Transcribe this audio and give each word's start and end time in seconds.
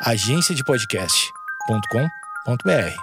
agenciadepodcast.com.br. 0.00 2.94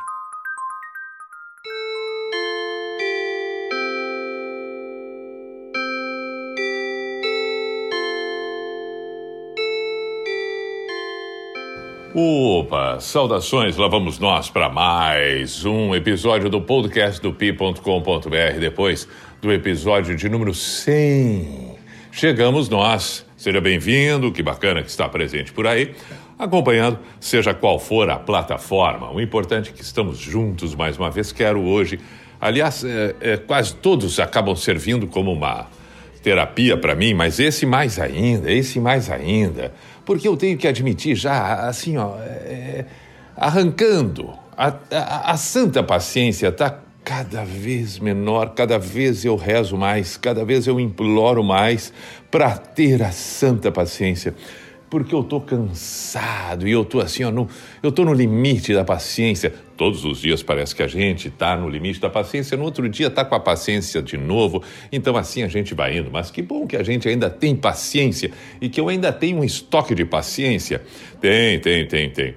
Opa, 12.13 13.01
saudações, 13.01 13.75
lá 13.75 13.89
vamos 13.89 14.19
nós 14.19 14.49
para 14.49 14.69
mais 14.69 15.65
um 15.65 15.93
episódio 15.93 16.49
do 16.49 16.61
podcast 16.61 17.21
do 17.21 17.33
pi.com.br, 17.33 18.57
depois 18.57 19.05
do 19.41 19.51
episódio 19.51 20.15
de 20.15 20.29
número 20.29 20.53
100. 20.53 21.75
Chegamos 22.13 22.69
nós, 22.69 23.25
seja 23.35 23.59
bem-vindo, 23.59 24.31
que 24.31 24.41
bacana 24.41 24.81
que 24.81 24.89
está 24.89 25.09
presente 25.09 25.51
por 25.51 25.67
aí, 25.67 25.93
acompanhando, 26.37 26.99
seja 27.19 27.53
qual 27.53 27.79
for 27.79 28.09
a 28.09 28.17
plataforma. 28.17 29.11
O 29.11 29.21
importante 29.21 29.69
é 29.69 29.73
que 29.73 29.81
estamos 29.81 30.17
juntos 30.17 30.75
mais 30.75 30.97
uma 30.97 31.09
vez. 31.09 31.31
Quero 31.31 31.61
hoje, 31.61 31.99
aliás, 32.39 32.83
é, 32.83 33.15
é, 33.21 33.37
quase 33.37 33.75
todos 33.75 34.19
acabam 34.19 34.55
servindo 34.55 35.07
como 35.07 35.31
uma 35.31 35.67
terapia 36.21 36.75
para 36.75 36.95
mim, 36.95 37.13
mas 37.13 37.39
esse 37.39 37.65
mais 37.65 37.99
ainda, 37.99 38.51
esse 38.51 38.79
mais 38.79 39.11
ainda, 39.11 39.71
porque 40.03 40.27
eu 40.27 40.35
tenho 40.35 40.57
que 40.57 40.67
admitir 40.67 41.15
já, 41.15 41.67
assim, 41.67 41.97
ó, 41.97 42.17
é, 42.19 42.85
arrancando, 43.37 44.33
a, 44.57 44.73
a, 44.91 45.31
a 45.31 45.37
santa 45.37 45.83
paciência 45.83 46.47
está 46.47 46.79
cada 47.03 47.45
vez 47.45 47.99
menor, 47.99 48.55
cada 48.55 48.79
vez 48.79 49.23
eu 49.23 49.35
rezo 49.35 49.77
mais, 49.77 50.17
cada 50.17 50.43
vez 50.43 50.65
eu 50.65 50.79
imploro 50.79 51.43
mais 51.43 51.93
para 52.31 52.57
ter 52.57 53.03
a 53.03 53.11
santa 53.11 53.71
paciência 53.71 54.33
porque 54.89 55.13
eu 55.13 55.23
tô 55.23 55.41
cansado 55.41 56.67
e 56.67 56.71
eu 56.71 56.85
tô 56.85 56.99
assim, 56.99 57.23
ó, 57.23 57.31
no, 57.31 57.47
eu 57.81 57.91
tô 57.91 58.05
no 58.05 58.13
limite 58.13 58.73
da 58.73 58.83
paciência. 58.83 59.53
Todos 59.75 60.05
os 60.05 60.21
dias 60.21 60.41
parece 60.41 60.73
que 60.73 60.81
a 60.81 60.87
gente 60.87 61.29
tá 61.29 61.57
no 61.57 61.67
limite 61.67 61.99
da 61.99 62.09
paciência, 62.09 62.55
no 62.55 62.63
outro 62.63 62.87
dia 62.87 63.09
tá 63.09 63.25
com 63.25 63.35
a 63.35 63.39
paciência 63.39 64.01
de 64.01 64.17
novo. 64.17 64.63
Então 64.91 65.17
assim 65.17 65.43
a 65.43 65.47
gente 65.47 65.73
vai 65.73 65.97
indo, 65.97 66.09
mas 66.11 66.31
que 66.31 66.41
bom 66.41 66.65
que 66.65 66.77
a 66.77 66.83
gente 66.83 67.09
ainda 67.09 67.29
tem 67.29 67.55
paciência 67.55 68.31
e 68.61 68.69
que 68.69 68.79
eu 68.79 68.87
ainda 68.87 69.11
tenho 69.11 69.39
um 69.39 69.43
estoque 69.43 69.93
de 69.93 70.05
paciência. 70.05 70.81
Tem, 71.19 71.59
tem, 71.59 71.87
tem, 71.87 72.09
tem. 72.09 72.35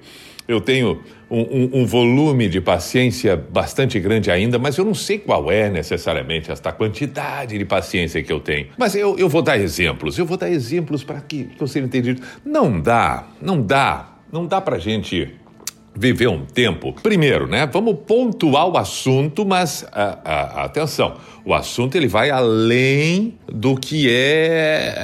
Eu 0.49 0.63
tenho 0.63 1.03
um, 1.31 1.41
um, 1.41 1.71
um, 1.75 1.87
volume 1.87 2.49
de 2.49 2.59
paciência 2.59 3.37
bastante 3.37 4.01
grande 4.01 4.31
ainda, 4.31 4.59
mas 4.59 4.79
eu 4.79 4.85
não 4.85 4.95
sei 4.95 5.19
qual 5.19 5.53
é 5.53 5.69
necessariamente 5.69 6.51
esta 6.51 6.73
quantidade 6.73 7.59
de 7.59 7.65
paciência 7.67 8.23
que 8.23 8.33
eu 8.33 8.41
tenho. 8.41 8.69
Mas 8.79 8.95
eu, 8.95 9.19
eu 9.19 9.29
vou 9.29 9.43
dar 9.43 9.59
exemplos, 9.59 10.17
eu 10.17 10.25
vou 10.25 10.39
dar 10.39 10.49
exemplos 10.49 11.05
para 11.05 11.21
que, 11.21 11.45
que 11.45 11.63
eu 11.63 11.67
seja 11.67 11.85
entendido. 11.85 12.23
Não 12.43 12.81
dá, 12.81 13.27
não 13.43 13.61
dá, 13.61 14.17
não 14.33 14.47
dá 14.47 14.59
para 14.59 14.79
gente 14.79 15.35
viver 15.95 16.29
um 16.29 16.47
tempo. 16.47 16.95
Primeiro, 16.95 17.47
né? 17.47 17.69
Vamos 17.71 17.99
pontuar 18.07 18.69
o 18.69 18.79
assunto, 18.79 19.45
mas 19.45 19.85
a, 19.93 20.19
a, 20.25 20.65
atenção, 20.65 21.19
o 21.45 21.53
assunto 21.53 21.95
ele 21.95 22.09
vai 22.09 22.31
além 22.31 23.37
do 23.47 23.77
que 23.77 24.09
é 24.11 24.95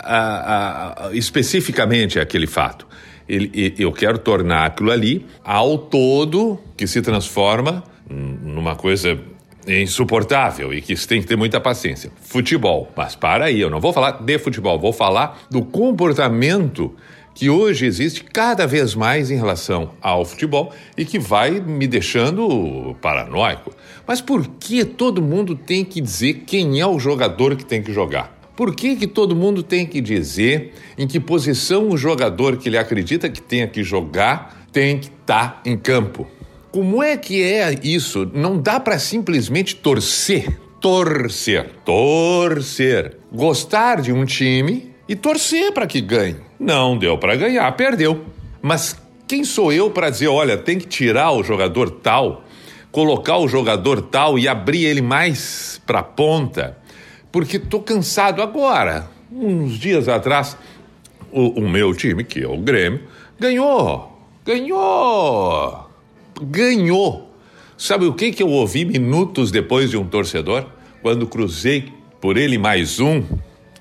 a, 0.00 1.10
especificamente 1.12 2.18
aquele 2.18 2.48
fato 2.48 2.88
ele, 3.28 3.74
eu 3.78 3.92
quero 3.92 4.18
tornar 4.18 4.66
aquilo 4.66 4.90
ali 4.90 5.26
ao 5.44 5.76
todo 5.76 6.58
que 6.76 6.86
se 6.86 7.02
transforma 7.02 7.84
numa 8.08 8.74
coisa 8.74 9.18
insuportável 9.66 10.72
e 10.72 10.80
que 10.80 10.96
você 10.96 11.06
tem 11.06 11.20
que 11.20 11.26
ter 11.26 11.36
muita 11.36 11.60
paciência. 11.60 12.10
Futebol. 12.22 12.90
Mas 12.96 13.14
para 13.14 13.46
aí, 13.46 13.60
eu 13.60 13.68
não 13.68 13.80
vou 13.80 13.92
falar 13.92 14.12
de 14.12 14.38
futebol, 14.38 14.78
vou 14.78 14.92
falar 14.92 15.40
do 15.50 15.62
comportamento 15.62 16.94
que 17.34 17.48
hoje 17.48 17.86
existe 17.86 18.24
cada 18.24 18.66
vez 18.66 18.94
mais 18.94 19.30
em 19.30 19.36
relação 19.36 19.90
ao 20.00 20.24
futebol 20.24 20.72
e 20.96 21.04
que 21.04 21.18
vai 21.18 21.60
me 21.60 21.86
deixando 21.86 22.96
paranoico. 23.00 23.72
Mas 24.06 24.20
por 24.20 24.46
que 24.58 24.84
todo 24.84 25.22
mundo 25.22 25.54
tem 25.54 25.84
que 25.84 26.00
dizer 26.00 26.42
quem 26.46 26.80
é 26.80 26.86
o 26.86 26.98
jogador 26.98 27.54
que 27.54 27.64
tem 27.64 27.82
que 27.82 27.92
jogar? 27.92 28.37
Por 28.58 28.74
que, 28.74 28.96
que 28.96 29.06
todo 29.06 29.36
mundo 29.36 29.62
tem 29.62 29.86
que 29.86 30.00
dizer 30.00 30.72
em 30.98 31.06
que 31.06 31.20
posição 31.20 31.90
o 31.90 31.96
jogador 31.96 32.56
que 32.56 32.68
ele 32.68 32.76
acredita 32.76 33.28
que 33.28 33.40
tenha 33.40 33.68
que 33.68 33.84
jogar 33.84 34.66
tem 34.72 34.98
que 34.98 35.06
estar 35.06 35.62
tá 35.62 35.62
em 35.64 35.78
campo? 35.78 36.26
Como 36.72 37.00
é 37.00 37.16
que 37.16 37.40
é 37.40 37.78
isso? 37.84 38.28
Não 38.34 38.60
dá 38.60 38.80
para 38.80 38.98
simplesmente 38.98 39.76
torcer, 39.76 40.58
torcer, 40.80 41.70
torcer, 41.84 43.18
gostar 43.32 44.00
de 44.00 44.12
um 44.12 44.24
time 44.24 44.90
e 45.08 45.14
torcer 45.14 45.70
para 45.70 45.86
que 45.86 46.00
ganhe. 46.00 46.38
Não 46.58 46.98
deu 46.98 47.16
para 47.16 47.36
ganhar, 47.36 47.70
perdeu. 47.76 48.24
Mas 48.60 49.00
quem 49.28 49.44
sou 49.44 49.72
eu 49.72 49.88
para 49.88 50.10
dizer, 50.10 50.26
olha, 50.26 50.56
tem 50.56 50.80
que 50.80 50.88
tirar 50.88 51.30
o 51.30 51.44
jogador 51.44 51.90
tal, 51.90 52.42
colocar 52.90 53.38
o 53.38 53.46
jogador 53.46 54.02
tal 54.02 54.36
e 54.36 54.48
abrir 54.48 54.84
ele 54.84 55.00
mais 55.00 55.80
para 55.86 56.02
ponta? 56.02 56.76
Porque 57.30 57.56
estou 57.56 57.82
cansado 57.82 58.42
agora. 58.42 59.08
Uns 59.30 59.78
dias 59.78 60.08
atrás, 60.08 60.56
o, 61.30 61.60
o, 61.60 61.68
meu 61.68 61.94
time, 61.94 62.24
que 62.24 62.42
é 62.42 62.48
o 62.48 62.56
Grêmio, 62.56 63.02
ganhou, 63.38 64.18
ganhou, 64.44 65.90
ganhou. 66.40 67.34
Sabe 67.76 68.06
o 68.06 68.12
que, 68.12 68.32
que 68.32 68.42
eu 68.42 68.48
ouvi 68.48 68.84
minutos 68.84 69.50
depois 69.50 69.90
de 69.90 69.96
um 69.96 70.04
torcedor? 70.04 70.66
Quando 71.02 71.26
cruzei 71.26 71.92
por 72.20 72.36
ele 72.36 72.58
mais 72.58 72.98
um 72.98 73.22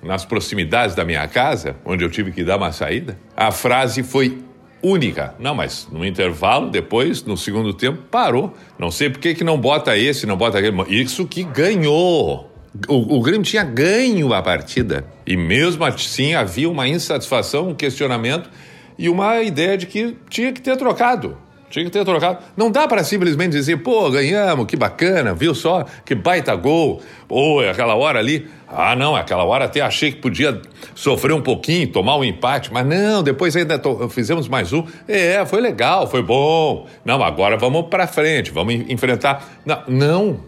nas 0.03 0.23
proximidades 0.23 0.95
da 0.95 1.03
minha 1.03 1.27
casa, 1.27 1.75
onde 1.83 2.03
eu 2.03 2.09
tive 2.09 2.31
que 2.31 2.43
dar 2.43 2.57
uma 2.57 2.71
saída, 2.71 3.17
a 3.35 3.51
frase 3.51 4.03
foi 4.03 4.37
única. 4.81 5.33
Não, 5.39 5.55
mas 5.55 5.87
no 5.91 6.05
intervalo, 6.05 6.69
depois, 6.69 7.23
no 7.23 7.35
segundo 7.35 7.73
tempo, 7.73 8.03
parou. 8.11 8.53
Não 8.77 8.91
sei 8.91 9.09
por 9.09 9.19
que, 9.19 9.33
que 9.33 9.43
não 9.43 9.59
bota 9.59 9.97
esse, 9.97 10.25
não 10.25 10.37
bota 10.37 10.59
aquele. 10.59 10.77
Isso 10.89 11.25
que 11.25 11.43
ganhou. 11.43 12.46
O, 12.87 13.17
o 13.17 13.21
Grêmio 13.21 13.43
tinha 13.43 13.63
ganho 13.63 14.33
a 14.33 14.41
partida 14.41 15.05
e 15.25 15.37
mesmo 15.37 15.83
assim 15.85 16.33
havia 16.35 16.69
uma 16.69 16.87
insatisfação, 16.87 17.69
um 17.69 17.75
questionamento 17.75 18.49
e 18.97 19.09
uma 19.09 19.41
ideia 19.41 19.77
de 19.77 19.85
que 19.85 20.17
tinha 20.29 20.51
que 20.51 20.61
ter 20.61 20.75
trocado. 20.77 21.37
Tinha 21.69 21.83
que 21.83 21.91
ter 21.91 22.05
trocado. 22.05 22.39
Não 22.55 22.71
dá 22.71 22.87
para 22.87 23.03
simplesmente 23.03 23.51
dizer, 23.51 23.77
pô, 23.77 24.09
ganhamos, 24.09 24.65
que 24.65 24.77
bacana, 24.77 25.33
viu 25.33 25.53
só, 25.53 25.85
que 26.05 26.15
baita 26.15 26.55
gol. 26.55 27.01
Pô, 27.27 27.59
aquela 27.59 27.93
hora 27.95 28.19
ali. 28.19 28.47
Ah, 28.69 28.95
não, 28.95 29.15
aquela 29.15 29.43
hora 29.43 29.65
até 29.65 29.81
achei 29.81 30.11
que 30.13 30.19
podia 30.19 30.61
sofrer 30.95 31.33
um 31.33 31.41
pouquinho, 31.41 31.87
tomar 31.89 32.15
um 32.15 32.23
empate, 32.23 32.71
mas 32.71 32.85
não, 32.85 33.21
depois 33.21 33.55
ainda 33.55 33.81
fizemos 34.09 34.47
mais 34.47 34.71
um. 34.71 34.83
É, 35.07 35.45
foi 35.45 35.59
legal, 35.59 36.07
foi 36.07 36.21
bom. 36.21 36.87
Não, 37.03 37.21
agora 37.21 37.57
vamos 37.57 37.87
para 37.87 38.07
frente, 38.07 38.49
vamos 38.49 38.73
enfrentar. 38.89 39.45
Não, 39.65 39.83
não. 39.87 40.39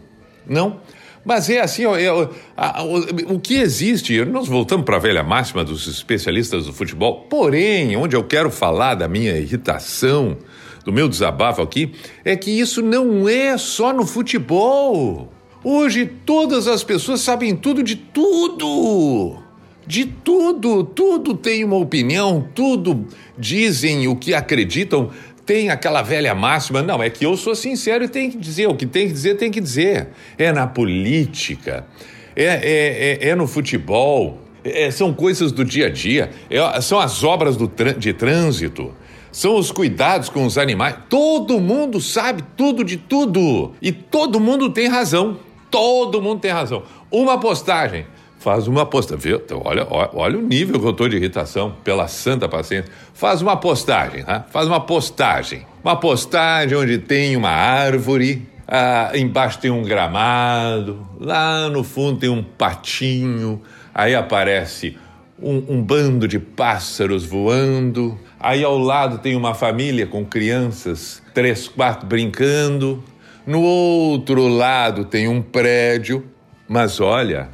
não. 0.48 0.78
Mas 1.24 1.50
é 1.50 1.60
assim, 1.60 1.86
ó, 1.86 1.98
é, 1.98 2.08
a, 2.56 2.84
o, 2.84 3.36
o 3.36 3.40
que 3.40 3.56
existe, 3.56 4.24
nós 4.26 4.48
voltamos 4.48 4.86
para 4.86 4.96
a 4.96 5.00
velha 5.00 5.24
máxima 5.24 5.64
dos 5.64 5.88
especialistas 5.88 6.66
do 6.66 6.74
futebol, 6.74 7.28
porém, 7.30 7.96
onde 7.96 8.16
eu 8.16 8.24
quero 8.24 8.50
falar 8.50 8.96
da 8.96 9.08
minha 9.08 9.38
irritação, 9.38 10.38
do 10.84 10.94
meu 10.94 11.08
desabafo 11.08 11.62
aqui, 11.62 11.92
é 12.24 12.36
que 12.36 12.52
isso 12.52 12.82
não 12.82 13.28
é 13.28 13.58
só 13.58 13.94
no 13.94 14.06
futebol. 14.06 15.32
Hoje 15.64 16.10
todas 16.26 16.68
as 16.68 16.84
pessoas 16.84 17.22
sabem 17.22 17.56
tudo 17.56 17.84
de 17.84 17.96
tudo. 17.96 19.38
De 19.86 20.06
tudo, 20.06 20.84
tudo 20.84 21.34
tem 21.34 21.64
uma 21.64 21.78
opinião, 21.78 22.48
tudo 22.54 23.08
dizem 23.36 24.08
o 24.08 24.16
que 24.16 24.36
acreditam, 24.36 25.10
tem 25.50 25.72
aquela 25.72 26.04
velha 26.04 26.36
máxima, 26.36 26.84
não, 26.84 27.02
é 27.02 27.10
que 27.10 27.26
eu 27.26 27.36
sou 27.36 27.56
sincero 27.56 28.04
e 28.04 28.08
tenho 28.08 28.30
que 28.30 28.38
dizer, 28.38 28.68
o 28.68 28.76
que 28.76 28.86
tem 28.86 29.08
que 29.08 29.14
dizer, 29.14 29.34
tem 29.34 29.50
que 29.50 29.60
dizer. 29.60 30.10
É 30.38 30.52
na 30.52 30.68
política, 30.68 31.88
é, 32.36 32.44
é, 32.44 33.18
é, 33.24 33.30
é 33.30 33.36
no 33.36 33.48
futebol, 33.48 34.38
é, 34.64 34.92
são 34.92 35.12
coisas 35.12 35.52
do 35.52 35.66
dia 35.66 35.88
a 35.88 35.90
dia, 35.90 36.30
é, 36.52 36.82
são 36.82 37.00
as 37.00 37.24
obras 37.24 37.58
de 37.98 38.14
trânsito, 38.14 38.94
são 39.32 39.56
os 39.56 39.72
cuidados 39.72 40.30
com 40.30 40.46
os 40.46 40.56
animais. 40.56 40.96
Todo 41.10 41.60
mundo 41.60 42.00
sabe 42.00 42.44
tudo 42.56 42.84
de 42.84 42.98
tudo 42.98 43.72
e 43.82 43.92
todo 43.92 44.40
mundo 44.40 44.70
tem 44.70 44.88
razão. 44.88 45.40
Todo 45.72 46.22
mundo 46.22 46.42
tem 46.42 46.52
razão. 46.52 46.84
Uma 47.10 47.40
postagem 47.40 48.06
faz 48.40 48.68
uma 48.68 48.86
postagem. 48.86 49.34
Então, 49.34 49.62
olha, 49.64 49.86
olha 49.90 50.40
o 50.40 50.42
nível 50.42 50.80
que 50.80 50.86
eu 50.86 50.92
estou 50.92 51.10
de 51.10 51.18
irritação, 51.18 51.76
pela 51.84 52.08
santa 52.08 52.48
paciência. 52.48 52.92
Faz 53.14 53.42
uma 53.42 53.58
postagem, 53.58 54.24
né? 54.24 54.44
faz 54.50 54.68
uma 54.68 54.80
postagem. 54.80 55.68
Uma 55.84 55.98
postagem 55.98 56.78
onde 56.78 56.98
tem 56.98 57.36
uma 57.36 57.50
árvore, 57.50 58.48
ah, 58.68 59.12
embaixo 59.14 59.60
tem 59.60 59.70
um 59.70 59.84
gramado, 59.84 61.06
lá 61.20 61.70
no 61.70 61.84
fundo 61.84 62.20
tem 62.20 62.30
um 62.30 62.42
patinho, 62.42 63.62
aí 63.94 64.16
aparece 64.16 64.98
um, 65.42 65.76
um 65.76 65.82
bando 65.82 66.28
de 66.28 66.40
pássaros 66.40 67.26
voando, 67.26 68.18
aí 68.40 68.64
ao 68.64 68.78
lado 68.78 69.18
tem 69.18 69.36
uma 69.36 69.54
família 69.54 70.08
com 70.08 70.26
crianças, 70.26 71.22
três, 71.34 71.68
quatro 71.68 72.08
brincando, 72.08 73.04
no 73.46 73.62
outro 73.62 74.48
lado 74.48 75.06
tem 75.06 75.28
um 75.28 75.42
prédio, 75.42 76.26
mas 76.68 77.00
olha, 77.00 77.50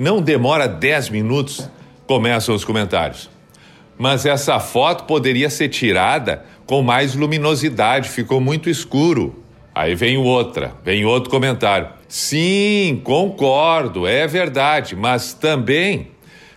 não 0.00 0.22
demora 0.22 0.66
10 0.66 1.10
minutos, 1.10 1.68
começam 2.06 2.54
os 2.54 2.64
comentários. 2.64 3.28
mas 3.98 4.24
essa 4.24 4.58
foto 4.58 5.04
poderia 5.04 5.50
ser 5.50 5.68
tirada 5.68 6.42
com 6.64 6.80
mais 6.80 7.14
luminosidade, 7.14 8.08
ficou 8.08 8.40
muito 8.40 8.70
escuro. 8.70 9.44
Aí 9.74 9.94
vem 9.94 10.16
outra, 10.16 10.72
vem 10.82 11.04
outro 11.04 11.28
comentário. 11.28 11.88
Sim, 12.08 13.02
concordo, 13.04 14.06
é 14.06 14.26
verdade, 14.26 14.96
mas 14.96 15.34
também, 15.34 16.08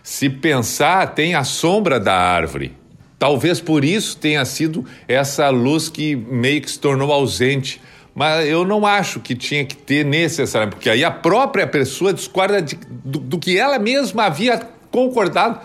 se 0.02 0.30
pensar, 0.30 1.14
tem 1.14 1.34
a 1.34 1.44
sombra 1.44 2.00
da 2.00 2.14
árvore. 2.14 2.72
Talvez 3.18 3.60
por 3.60 3.84
isso 3.84 4.16
tenha 4.16 4.44
sido 4.46 4.86
essa 5.06 5.50
luz 5.50 5.90
que 5.90 6.16
meio 6.16 6.62
que 6.62 6.70
se 6.70 6.78
tornou 6.78 7.12
ausente. 7.12 7.78
Mas 8.14 8.46
eu 8.46 8.64
não 8.64 8.86
acho 8.86 9.18
que 9.18 9.34
tinha 9.34 9.64
que 9.64 9.76
ter 9.76 10.04
necessariamente, 10.04 10.76
porque 10.76 10.88
aí 10.88 11.02
a 11.02 11.10
própria 11.10 11.66
pessoa 11.66 12.12
discorda 12.12 12.62
de, 12.62 12.78
do, 12.88 13.18
do 13.18 13.38
que 13.38 13.58
ela 13.58 13.78
mesma 13.78 14.26
havia 14.26 14.60
concordado. 14.90 15.58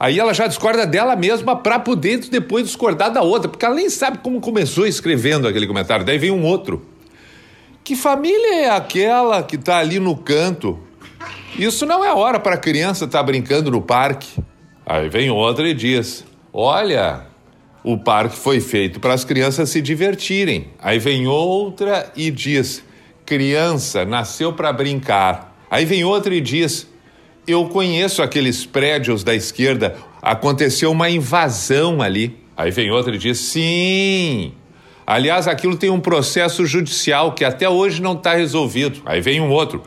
Aí 0.00 0.18
ela 0.18 0.32
já 0.32 0.46
discorda 0.46 0.86
dela 0.86 1.14
mesma 1.14 1.56
para 1.56 1.78
poder 1.78 2.18
depois 2.18 2.66
discordar 2.66 3.12
da 3.12 3.22
outra, 3.22 3.48
porque 3.48 3.64
ela 3.64 3.74
nem 3.74 3.90
sabe 3.90 4.18
como 4.18 4.40
começou 4.40 4.86
escrevendo 4.86 5.46
aquele 5.46 5.66
comentário. 5.66 6.04
Daí 6.04 6.18
vem 6.18 6.30
um 6.30 6.44
outro. 6.44 6.86
Que 7.84 7.94
família 7.94 8.62
é 8.62 8.70
aquela 8.70 9.42
que 9.42 9.56
está 9.56 9.78
ali 9.78 10.00
no 10.00 10.16
canto? 10.16 10.78
Isso 11.58 11.84
não 11.84 12.02
é 12.02 12.12
hora 12.12 12.40
para 12.40 12.54
a 12.54 12.58
criança 12.58 13.04
estar 13.04 13.18
tá 13.18 13.24
brincando 13.24 13.70
no 13.70 13.82
parque. 13.82 14.42
Aí 14.86 15.08
vem 15.10 15.30
outra 15.30 15.68
e 15.68 15.74
diz: 15.74 16.24
Olha, 16.52 17.26
o 17.84 17.98
parque 17.98 18.34
foi 18.34 18.60
feito 18.60 18.98
para 18.98 19.12
as 19.12 19.24
crianças 19.24 19.68
se 19.68 19.82
divertirem. 19.82 20.68
Aí 20.80 20.98
vem 20.98 21.26
outra 21.26 22.10
e 22.16 22.30
diz: 22.30 22.82
criança 23.26 24.06
nasceu 24.06 24.54
para 24.54 24.72
brincar. 24.72 25.54
Aí 25.70 25.84
vem 25.84 26.02
outra 26.02 26.34
e 26.34 26.40
diz: 26.40 26.88
eu 27.46 27.66
conheço 27.66 28.22
aqueles 28.22 28.64
prédios 28.64 29.22
da 29.22 29.34
esquerda, 29.34 29.96
aconteceu 30.22 30.90
uma 30.90 31.10
invasão 31.10 32.00
ali. 32.00 32.38
Aí 32.56 32.70
vem 32.70 32.90
outra 32.90 33.14
e 33.14 33.18
diz: 33.18 33.38
sim. 33.38 34.54
Aliás, 35.06 35.46
aquilo 35.46 35.76
tem 35.76 35.90
um 35.90 36.00
processo 36.00 36.64
judicial 36.64 37.34
que 37.34 37.44
até 37.44 37.68
hoje 37.68 38.00
não 38.00 38.14
está 38.14 38.34
resolvido. 38.34 39.02
Aí 39.04 39.20
vem 39.20 39.42
um 39.42 39.50
outro. 39.50 39.82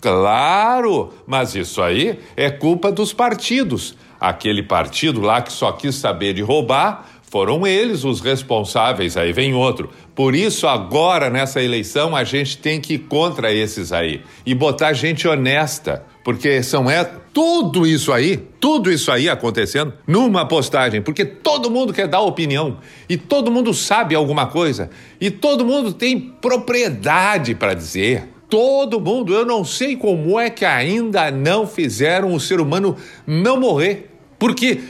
Claro, 0.00 1.12
mas 1.26 1.54
isso 1.54 1.82
aí 1.82 2.18
é 2.34 2.50
culpa 2.50 2.90
dos 2.90 3.12
partidos. 3.12 3.94
Aquele 4.18 4.62
partido 4.62 5.20
lá 5.20 5.42
que 5.42 5.52
só 5.52 5.70
quis 5.72 5.96
saber 5.96 6.32
de 6.32 6.40
roubar 6.40 7.11
foram 7.32 7.66
eles 7.66 8.04
os 8.04 8.20
responsáveis, 8.20 9.16
aí 9.16 9.32
vem 9.32 9.54
outro. 9.54 9.88
Por 10.14 10.34
isso, 10.34 10.68
agora 10.68 11.30
nessa 11.30 11.62
eleição, 11.62 12.14
a 12.14 12.24
gente 12.24 12.58
tem 12.58 12.78
que 12.78 12.92
ir 12.92 12.98
contra 12.98 13.50
esses 13.50 13.90
aí 13.90 14.20
e 14.44 14.54
botar 14.54 14.92
gente 14.92 15.26
honesta, 15.26 16.04
porque 16.22 16.62
são 16.62 16.90
é 16.90 17.10
tudo 17.32 17.86
isso 17.86 18.12
aí, 18.12 18.36
tudo 18.60 18.92
isso 18.92 19.10
aí 19.10 19.30
acontecendo 19.30 19.94
numa 20.06 20.44
postagem, 20.44 21.00
porque 21.00 21.24
todo 21.24 21.70
mundo 21.70 21.94
quer 21.94 22.06
dar 22.06 22.20
opinião 22.20 22.76
e 23.08 23.16
todo 23.16 23.50
mundo 23.50 23.72
sabe 23.72 24.14
alguma 24.14 24.44
coisa 24.44 24.90
e 25.18 25.30
todo 25.30 25.64
mundo 25.64 25.94
tem 25.94 26.20
propriedade 26.20 27.54
para 27.54 27.72
dizer. 27.72 28.28
Todo 28.50 29.00
mundo, 29.00 29.32
eu 29.32 29.46
não 29.46 29.64
sei 29.64 29.96
como 29.96 30.38
é 30.38 30.50
que 30.50 30.66
ainda 30.66 31.30
não 31.30 31.66
fizeram 31.66 32.34
o 32.34 32.38
ser 32.38 32.60
humano 32.60 32.94
não 33.26 33.58
morrer. 33.58 34.10
Porque 34.38 34.82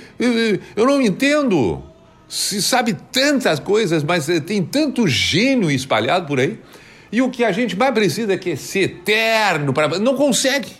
eu 0.74 0.84
não 0.84 1.00
entendo 1.00 1.91
se 2.32 2.62
sabe 2.62 2.96
tantas 3.12 3.60
coisas, 3.60 4.02
mas 4.02 4.26
eh, 4.26 4.40
tem 4.40 4.62
tanto 4.62 5.06
gênio 5.06 5.70
espalhado 5.70 6.26
por 6.26 6.40
aí. 6.40 6.58
E 7.12 7.20
o 7.20 7.28
que 7.28 7.44
a 7.44 7.52
gente 7.52 7.76
mais 7.76 7.92
precisa 7.92 8.32
é 8.32 8.38
que 8.38 8.56
ser 8.56 8.84
eterno 8.84 9.70
para 9.74 9.98
não 9.98 10.16
consegue. 10.16 10.72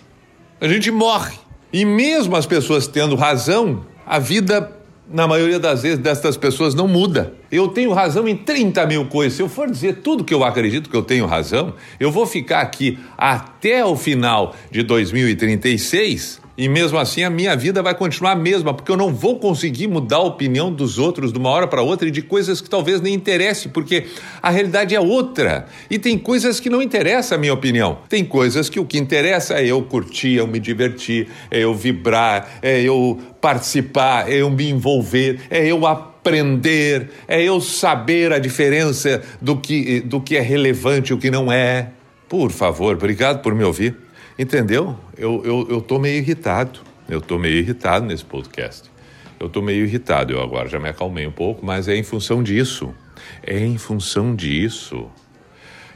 A 0.59 0.67
gente 0.67 0.91
morre. 0.91 1.37
E 1.71 1.85
mesmo 1.85 2.37
as 2.37 2.47
pessoas 2.47 2.87
tendo 2.87 3.15
razão, 3.17 3.85
a 4.07 4.19
vida 4.19 4.73
na 5.07 5.29
maioria 5.29 5.59
das 5.59 5.83
vezes 5.83 5.99
destas 5.99 6.39
pessoas 6.39 6.75
não 6.75 6.89
muda. 6.89 7.35
Eu 7.51 7.69
tenho 7.69 7.93
razão 7.93 8.27
em 8.27 8.35
30 8.35 8.87
mil 8.87 9.05
coisas. 9.05 9.35
Se 9.35 9.43
eu 9.43 9.49
for 9.49 9.71
dizer 9.71 9.97
tudo 9.97 10.25
que 10.25 10.33
eu 10.33 10.43
acredito 10.43 10.89
que 10.89 10.97
eu 10.97 11.03
tenho 11.03 11.27
razão, 11.27 11.75
eu 12.01 12.11
vou 12.11 12.25
ficar 12.25 12.63
aqui 12.63 12.99
até 13.19 13.85
o 13.85 13.95
final 13.95 14.57
de 14.71 14.83
2036 14.83 16.41
e 16.62 16.69
mesmo 16.69 16.97
assim 16.97 17.25
a 17.25 17.29
minha 17.29 17.56
vida 17.56 17.82
vai 17.82 17.93
continuar 17.93 18.31
a 18.31 18.37
mesma, 18.37 18.73
porque 18.73 18.93
eu 18.93 18.97
não 18.97 19.12
vou 19.12 19.41
conseguir 19.41 19.88
mudar 19.88 20.19
a 20.19 20.23
opinião 20.23 20.73
dos 20.73 20.97
outros 20.97 21.32
de 21.32 21.38
uma 21.41 21.50
hora 21.50 21.67
para 21.67 21.82
outra 21.82 22.06
e 22.06 22.11
de 22.12 22.23
coisas 22.23 22.61
que 22.61 22.70
talvez 22.70 23.00
nem 23.00 23.12
interessem, 23.12 23.73
porque 23.73 24.06
a 24.41 24.49
realidade 24.49 24.94
é 24.94 25.00
outra. 25.00 25.67
E 25.91 25.99
tem 25.99 26.17
coisas 26.17 26.61
que 26.61 26.70
não 26.70 26.81
interessam 26.81 27.37
a 27.37 27.41
minha 27.41 27.53
opinião. 27.53 27.99
Tem 28.09 28.25
coisas 28.25 28.69
que 28.69 28.79
o 28.79 28.85
que 28.85 28.97
interessa 28.97 29.55
é 29.55 29.67
eu 29.67 29.82
curtir, 29.82 30.35
eu 30.35 30.47
me 30.47 30.61
divertir, 30.61 31.26
é 31.50 31.59
eu 31.59 31.75
vibrar, 31.75 32.61
é 32.62 32.81
eu 32.81 33.19
participar, 33.41 34.31
é 34.31 34.37
eu 34.37 34.49
me 34.49 34.70
envolver, 34.70 35.41
é 35.50 35.67
eu 35.67 35.85
aprender, 35.85 37.11
é 37.26 37.43
eu 37.43 37.61
saber 37.61 38.32
a 38.32 38.38
diferença 38.38 39.20
do 39.41 39.56
que, 39.56 39.99
do 40.03 40.20
que 40.20 40.37
é 40.37 40.41
relevante 40.41 41.11
e 41.11 41.15
o 41.15 41.19
que 41.19 41.29
não 41.29 41.50
é. 41.50 41.88
Por 42.29 42.53
favor, 42.53 42.94
obrigado 42.94 43.43
por 43.43 43.53
me 43.53 43.65
ouvir. 43.65 44.02
Entendeu? 44.38 44.96
Eu, 45.17 45.43
eu, 45.44 45.67
eu 45.69 45.81
tô 45.81 45.99
meio 45.99 46.19
irritado. 46.19 46.81
Eu 47.08 47.20
tô 47.20 47.38
meio 47.38 47.58
irritado 47.58 48.06
nesse 48.06 48.25
podcast. 48.25 48.90
Eu 49.38 49.49
tô 49.49 49.61
meio 49.61 49.84
irritado. 49.84 50.32
Eu 50.32 50.40
agora 50.40 50.69
já 50.69 50.79
me 50.79 50.88
acalmei 50.88 51.26
um 51.26 51.32
pouco, 51.32 51.64
mas 51.64 51.88
é 51.88 51.96
em 51.96 52.02
função 52.02 52.43
disso. 52.43 52.94
É 53.43 53.58
em 53.58 53.76
função 53.76 54.34
disso. 54.34 55.11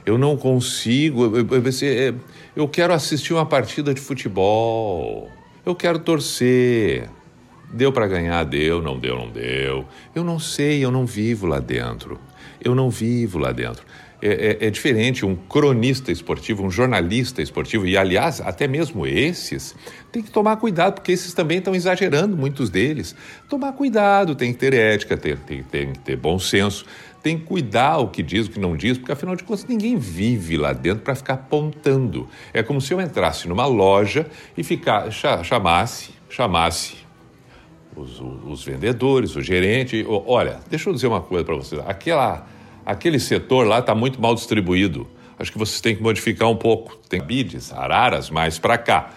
Eu 0.04 0.18
não 0.18 0.36
consigo. 0.36 1.24
Eu, 1.36 1.46
eu, 1.48 2.20
eu 2.54 2.68
quero 2.68 2.92
assistir 2.92 3.32
uma 3.32 3.46
partida 3.46 3.94
de 3.94 4.00
futebol. 4.00 5.30
Eu 5.64 5.74
quero 5.74 5.98
torcer. 5.98 7.08
Deu 7.72 7.92
para 7.92 8.06
ganhar? 8.06 8.44
Deu, 8.44 8.82
não 8.82 8.98
deu, 8.98 9.16
não 9.16 9.30
deu. 9.30 9.84
Eu 10.14 10.22
não 10.22 10.38
sei, 10.38 10.84
eu 10.84 10.90
não 10.90 11.04
vivo 11.04 11.46
lá 11.46 11.58
dentro. 11.58 12.20
Eu 12.62 12.74
não 12.74 12.90
vivo 12.90 13.38
lá 13.38 13.52
dentro 13.52 13.84
é, 14.26 14.56
é, 14.62 14.67
é, 14.67 14.70
diferente. 14.70 15.25
Um 15.25 15.37
cronista 15.37 16.11
esportivo, 16.11 16.64
um 16.64 16.70
jornalista 16.70 17.40
esportivo, 17.40 17.87
e 17.87 17.96
aliás, 17.96 18.40
até 18.40 18.67
mesmo 18.67 19.06
esses, 19.06 19.76
tem 20.11 20.23
que 20.23 20.31
tomar 20.31 20.56
cuidado, 20.56 20.94
porque 20.94 21.12
esses 21.12 21.32
também 21.32 21.58
estão 21.58 21.75
exagerando, 21.75 22.37
muitos 22.37 22.69
deles. 22.69 23.14
Tomar 23.49 23.73
cuidado, 23.73 24.34
tem 24.34 24.52
que 24.52 24.58
ter 24.58 24.75
ética, 24.75 25.17
tem, 25.17 25.37
tem, 25.37 25.62
tem 25.62 25.93
que 25.93 25.99
ter 26.00 26.17
bom 26.17 26.38
senso, 26.38 26.84
tem 27.23 27.38
que 27.38 27.44
cuidar 27.44 27.99
o 27.99 28.08
que 28.08 28.23
diz, 28.23 28.46
o 28.46 28.50
que 28.50 28.58
não 28.58 28.76
diz, 28.76 28.99
porque 28.99 29.12
afinal 29.12 29.37
de 29.37 29.44
contas 29.44 29.64
ninguém 29.67 29.96
vive 29.96 30.56
lá 30.56 30.72
dentro 30.72 31.05
para 31.05 31.14
ficar 31.14 31.34
apontando. 31.34 32.29
É 32.52 32.62
como 32.62 32.81
se 32.81 32.93
eu 32.93 33.00
entrasse 33.00 33.46
numa 33.46 33.67
loja 33.67 34.26
e 34.56 34.64
ficar, 34.64 35.08
chamasse, 35.44 36.11
chamasse 36.29 36.96
os, 37.94 38.20
os 38.20 38.64
vendedores, 38.64 39.37
o 39.37 39.43
gerente. 39.43 40.05
Olha, 40.08 40.61
deixa 40.69 40.90
eu 40.90 40.94
dizer 40.94 41.06
uma 41.06 41.20
coisa 41.20 41.44
para 41.44 41.55
vocês. 41.55 41.81
Aquela 41.87 42.46
aquele 42.86 43.18
setor 43.18 43.66
lá 43.66 43.81
está 43.81 43.94
muito 43.94 44.22
mal 44.22 44.34
distribuído. 44.34 45.06
Acho 45.38 45.52
que 45.52 45.58
vocês 45.58 45.81
têm 45.81 45.96
que 45.96 46.02
modificar 46.02 46.48
um 46.48 46.56
pouco. 46.56 46.96
Tem 47.08 47.20
bides, 47.20 47.72
araras 47.72 48.31
mais 48.31 48.58
para 48.58 48.78
cá. 48.78 49.10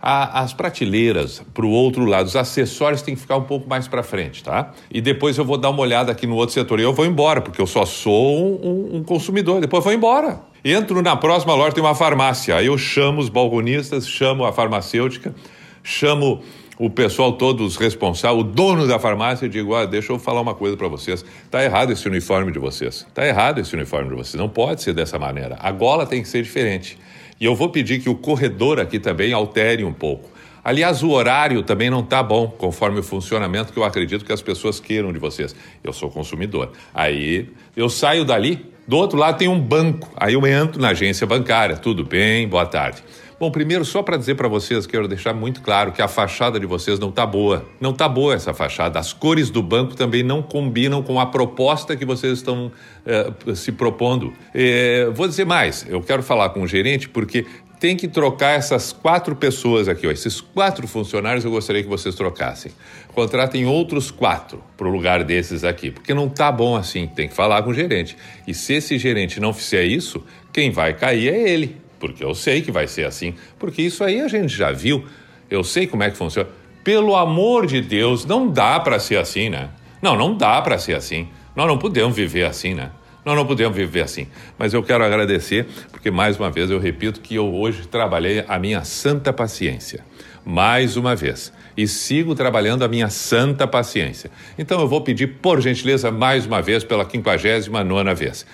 as 0.00 0.54
prateleiras 0.54 1.42
para 1.52 1.66
o 1.66 1.70
outro 1.70 2.04
lado, 2.04 2.26
os 2.26 2.36
acessórios 2.36 3.02
têm 3.02 3.14
que 3.14 3.20
ficar 3.20 3.36
um 3.36 3.42
pouco 3.42 3.68
mais 3.68 3.88
para 3.88 4.02
frente, 4.02 4.44
tá? 4.44 4.72
E 4.90 5.00
depois 5.00 5.36
eu 5.36 5.44
vou 5.44 5.58
dar 5.58 5.70
uma 5.70 5.80
olhada 5.80 6.12
aqui 6.12 6.26
no 6.26 6.36
outro 6.36 6.54
setor 6.54 6.78
e 6.78 6.84
eu 6.84 6.92
vou 6.92 7.04
embora, 7.04 7.40
porque 7.40 7.60
eu 7.60 7.66
só 7.66 7.84
sou 7.84 8.64
um, 8.64 8.96
um 8.96 9.02
consumidor. 9.02 9.60
Depois 9.60 9.80
eu 9.80 9.84
vou 9.84 9.92
embora. 9.92 10.40
Entro 10.64 11.02
na 11.02 11.16
próxima 11.16 11.54
loja, 11.54 11.72
tem 11.72 11.82
uma 11.82 11.94
farmácia. 11.94 12.56
Aí 12.56 12.66
eu 12.66 12.78
chamo 12.78 13.20
os 13.20 13.28
balconistas, 13.28 14.08
chamo 14.08 14.44
a 14.44 14.52
farmacêutica, 14.52 15.34
chamo 15.82 16.42
o 16.78 16.90
pessoal 16.90 17.32
todo, 17.32 17.64
os 17.64 17.76
responsáveis, 17.76 18.40
o 18.40 18.44
dono 18.44 18.86
da 18.86 18.98
farmácia, 18.98 19.48
digo, 19.48 19.74
ah, 19.74 19.86
deixa 19.86 20.12
eu 20.12 20.18
falar 20.18 20.40
uma 20.40 20.54
coisa 20.54 20.76
para 20.76 20.88
vocês. 20.88 21.24
Está 21.44 21.64
errado 21.64 21.92
esse 21.92 22.06
uniforme 22.06 22.52
de 22.52 22.58
vocês. 22.58 23.06
Está 23.08 23.26
errado 23.26 23.60
esse 23.60 23.74
uniforme 23.74 24.10
de 24.10 24.14
vocês. 24.14 24.34
Não 24.34 24.48
pode 24.48 24.82
ser 24.82 24.92
dessa 24.92 25.18
maneira. 25.18 25.56
A 25.60 25.72
gola 25.72 26.06
tem 26.06 26.22
que 26.22 26.28
ser 26.28 26.42
diferente. 26.42 26.98
E 27.40 27.44
eu 27.44 27.54
vou 27.54 27.70
pedir 27.70 28.00
que 28.00 28.08
o 28.08 28.14
corredor 28.14 28.78
aqui 28.78 28.98
também 28.98 29.32
altere 29.32 29.84
um 29.84 29.92
pouco. 29.92 30.28
Aliás, 30.62 31.02
o 31.02 31.10
horário 31.10 31.62
também 31.62 31.88
não 31.88 32.00
está 32.00 32.22
bom, 32.22 32.48
conforme 32.48 32.98
o 32.98 33.02
funcionamento 33.02 33.72
que 33.72 33.78
eu 33.78 33.84
acredito 33.84 34.24
que 34.24 34.32
as 34.32 34.42
pessoas 34.42 34.80
queiram 34.80 35.12
de 35.12 35.18
vocês. 35.18 35.54
Eu 35.82 35.92
sou 35.92 36.10
consumidor. 36.10 36.72
Aí 36.92 37.48
eu 37.76 37.88
saio 37.88 38.24
dali, 38.24 38.66
do 38.86 38.96
outro 38.96 39.16
lado 39.16 39.38
tem 39.38 39.48
um 39.48 39.60
banco. 39.60 40.10
Aí 40.16 40.34
eu 40.34 40.46
entro 40.46 40.80
na 40.80 40.88
agência 40.88 41.26
bancária. 41.26 41.76
Tudo 41.76 42.04
bem? 42.04 42.48
Boa 42.48 42.66
tarde. 42.66 43.02
Bom, 43.38 43.50
primeiro, 43.50 43.84
só 43.84 44.02
para 44.02 44.16
dizer 44.16 44.34
para 44.34 44.48
vocês, 44.48 44.86
quero 44.86 45.06
deixar 45.06 45.34
muito 45.34 45.60
claro 45.60 45.92
que 45.92 46.00
a 46.00 46.08
fachada 46.08 46.58
de 46.58 46.64
vocês 46.64 46.98
não 46.98 47.10
está 47.10 47.26
boa. 47.26 47.68
Não 47.78 47.90
está 47.90 48.08
boa 48.08 48.34
essa 48.34 48.54
fachada. 48.54 48.98
As 48.98 49.12
cores 49.12 49.50
do 49.50 49.62
banco 49.62 49.94
também 49.94 50.22
não 50.22 50.40
combinam 50.40 51.02
com 51.02 51.20
a 51.20 51.26
proposta 51.26 51.94
que 51.94 52.06
vocês 52.06 52.38
estão 52.38 52.72
eh, 53.04 53.30
se 53.54 53.72
propondo. 53.72 54.32
Eh, 54.54 55.10
vou 55.12 55.28
dizer 55.28 55.44
mais, 55.44 55.84
eu 55.86 56.00
quero 56.00 56.22
falar 56.22 56.48
com 56.48 56.62
o 56.62 56.66
gerente 56.66 57.10
porque 57.10 57.44
tem 57.78 57.94
que 57.94 58.08
trocar 58.08 58.52
essas 58.52 58.90
quatro 58.90 59.36
pessoas 59.36 59.86
aqui, 59.86 60.06
ó, 60.06 60.10
esses 60.10 60.40
quatro 60.40 60.88
funcionários 60.88 61.44
eu 61.44 61.50
gostaria 61.50 61.82
que 61.82 61.88
vocês 61.90 62.14
trocassem. 62.14 62.72
Contratem 63.14 63.66
outros 63.66 64.10
quatro 64.10 64.64
para 64.78 64.88
o 64.88 64.90
lugar 64.90 65.22
desses 65.24 65.62
aqui, 65.62 65.90
porque 65.90 66.14
não 66.14 66.26
tá 66.26 66.50
bom 66.50 66.74
assim, 66.74 67.06
tem 67.06 67.28
que 67.28 67.34
falar 67.34 67.62
com 67.64 67.68
o 67.68 67.74
gerente. 67.74 68.16
E 68.46 68.54
se 68.54 68.72
esse 68.72 68.96
gerente 68.96 69.38
não 69.38 69.52
fizer 69.52 69.84
isso, 69.84 70.24
quem 70.50 70.70
vai 70.70 70.94
cair 70.94 71.28
é 71.28 71.50
ele 71.50 71.85
porque 71.98 72.24
eu 72.24 72.34
sei 72.34 72.62
que 72.62 72.70
vai 72.70 72.86
ser 72.86 73.06
assim, 73.06 73.34
porque 73.58 73.82
isso 73.82 74.04
aí 74.04 74.20
a 74.20 74.28
gente 74.28 74.54
já 74.54 74.72
viu, 74.72 75.04
eu 75.50 75.62
sei 75.64 75.86
como 75.86 76.02
é 76.02 76.10
que 76.10 76.16
funciona. 76.16 76.48
Pelo 76.82 77.16
amor 77.16 77.66
de 77.66 77.80
Deus, 77.80 78.24
não 78.24 78.48
dá 78.48 78.78
para 78.78 78.98
ser 78.98 79.18
assim, 79.18 79.48
né? 79.48 79.70
Não, 80.00 80.16
não 80.16 80.36
dá 80.36 80.60
para 80.62 80.78
ser 80.78 80.94
assim. 80.94 81.28
Nós 81.54 81.66
não 81.66 81.78
podemos 81.78 82.14
viver 82.14 82.44
assim, 82.44 82.74
né? 82.74 82.90
Nós 83.24 83.34
não 83.34 83.44
podemos 83.44 83.76
viver 83.76 84.02
assim. 84.02 84.28
Mas 84.56 84.72
eu 84.72 84.84
quero 84.84 85.02
agradecer, 85.02 85.66
porque 85.90 86.12
mais 86.12 86.38
uma 86.38 86.48
vez 86.48 86.70
eu 86.70 86.78
repito 86.78 87.20
que 87.20 87.34
eu 87.34 87.52
hoje 87.52 87.88
trabalhei 87.88 88.44
a 88.46 88.56
minha 88.56 88.84
santa 88.84 89.32
paciência. 89.32 90.04
Mais 90.44 90.96
uma 90.96 91.16
vez. 91.16 91.52
E 91.76 91.88
sigo 91.88 92.36
trabalhando 92.36 92.84
a 92.84 92.88
minha 92.88 93.08
santa 93.10 93.66
paciência. 93.66 94.30
Então 94.56 94.80
eu 94.80 94.86
vou 94.86 95.00
pedir, 95.00 95.26
por 95.42 95.60
gentileza, 95.60 96.12
mais 96.12 96.46
uma 96.46 96.62
vez, 96.62 96.84
pela 96.84 97.04
59 97.04 98.14
vez. 98.14 98.46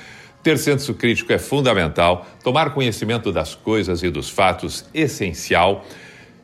Ter 0.43 0.59
senso 0.59 0.95
crítico 0.95 1.33
é 1.33 1.39
fundamental, 1.39 2.27
tomar 2.43 2.75
conhecimento 2.75 3.31
das 3.31 3.55
coisas 3.55 4.03
e 4.03 4.11
dos 4.11 4.29
fatos 4.29 4.85
essencial. 4.93 5.85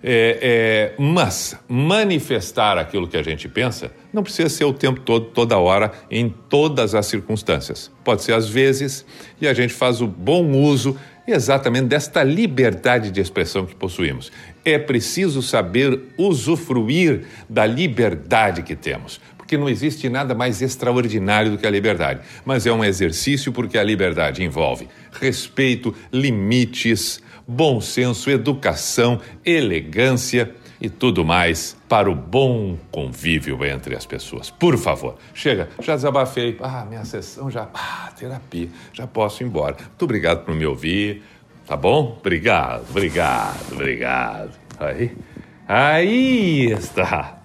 É, 0.00 0.94
é, 0.96 1.02
mas 1.02 1.56
manifestar 1.68 2.78
aquilo 2.78 3.08
que 3.08 3.16
a 3.16 3.22
gente 3.22 3.48
pensa 3.48 3.90
não 4.12 4.22
precisa 4.22 4.48
ser 4.48 4.64
o 4.64 4.72
tempo 4.72 5.00
todo, 5.00 5.26
toda 5.26 5.58
hora, 5.58 5.90
em 6.08 6.28
todas 6.28 6.94
as 6.94 7.06
circunstâncias. 7.06 7.90
Pode 8.04 8.22
ser 8.22 8.32
às 8.32 8.48
vezes, 8.48 9.04
e 9.40 9.48
a 9.48 9.52
gente 9.52 9.74
faz 9.74 10.00
o 10.00 10.06
bom 10.06 10.52
uso 10.52 10.96
exatamente 11.26 11.86
desta 11.86 12.22
liberdade 12.22 13.10
de 13.10 13.20
expressão 13.20 13.66
que 13.66 13.74
possuímos. 13.74 14.30
É 14.70 14.78
preciso 14.78 15.42
saber 15.42 16.00
usufruir 16.16 17.24
da 17.48 17.64
liberdade 17.64 18.62
que 18.62 18.76
temos 18.76 19.20
porque 19.48 19.56
não 19.56 19.66
existe 19.66 20.10
nada 20.10 20.34
mais 20.34 20.60
extraordinário 20.60 21.52
do 21.52 21.56
que 21.56 21.66
a 21.66 21.70
liberdade. 21.70 22.20
Mas 22.44 22.66
é 22.66 22.72
um 22.72 22.84
exercício 22.84 23.50
porque 23.50 23.78
a 23.78 23.82
liberdade 23.82 24.44
envolve 24.44 24.86
respeito, 25.10 25.94
limites, 26.12 27.22
bom 27.46 27.80
senso, 27.80 28.30
educação, 28.30 29.18
elegância 29.42 30.54
e 30.78 30.90
tudo 30.90 31.24
mais 31.24 31.74
para 31.88 32.10
o 32.10 32.14
bom 32.14 32.76
convívio 32.90 33.64
entre 33.64 33.96
as 33.96 34.04
pessoas. 34.04 34.50
Por 34.50 34.76
favor, 34.76 35.16
chega, 35.32 35.70
já 35.80 35.94
desabafei. 35.94 36.56
Ah, 36.60 36.84
minha 36.86 37.06
sessão 37.06 37.50
já. 37.50 37.68
Ah, 37.72 38.12
terapia, 38.16 38.68
já 38.92 39.06
posso 39.06 39.42
ir 39.42 39.46
embora. 39.46 39.76
Muito 39.78 40.04
obrigado 40.04 40.44
por 40.44 40.54
me 40.54 40.66
ouvir, 40.66 41.22
tá 41.68 41.76
bom? 41.76 42.16
Obrigado, 42.18 42.86
obrigado, 42.88 43.72
obrigado. 43.72 44.52
Aí, 44.80 45.14
aí 45.68 46.72
está. 46.72 47.37